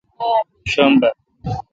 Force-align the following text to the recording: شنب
شنب 0.71 1.01